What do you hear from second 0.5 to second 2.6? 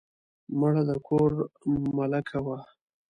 مړه د کور ملکه وه